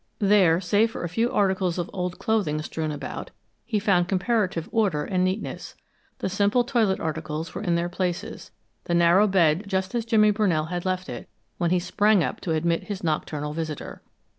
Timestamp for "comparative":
4.07-4.67